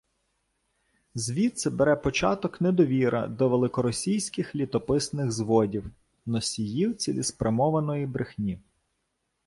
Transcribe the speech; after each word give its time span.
Звідси 1.15 1.69
бере 1.69 1.95
початок 1.95 2.61
недовіра 2.61 3.27
до 3.27 3.49
«великоросійських 3.49 4.55
літописних 4.55 5.31
зводів»– 5.31 5.91
носіїв 6.25 6.95
цілеспрямованої 6.95 8.05
брехні 8.05 8.59